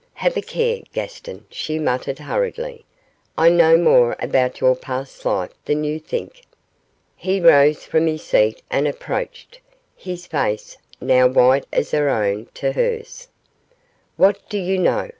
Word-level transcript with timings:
'Have 0.15 0.35
a 0.35 0.41
care, 0.41 0.79
Gaston,' 0.93 1.45
she 1.51 1.77
muttered, 1.77 2.17
hurriedly, 2.17 2.85
'I 3.37 3.49
know 3.49 3.77
more 3.77 4.15
about 4.19 4.59
your 4.59 4.75
past 4.75 5.23
life 5.25 5.51
than 5.65 5.83
you 5.83 5.99
think.' 5.99 6.41
He 7.15 7.39
rose 7.39 7.83
from 7.83 8.07
his 8.07 8.23
seat 8.23 8.63
and 8.71 8.87
approached 8.87 9.59
his 9.95 10.25
face, 10.25 10.75
now 10.99 11.27
white 11.27 11.67
as 11.71 11.91
her 11.91 12.09
own, 12.09 12.47
to 12.55 12.71
hers. 12.71 13.27
'What 14.17 14.39
do 14.49 14.57
you 14.57 14.79
know? 14.79 15.07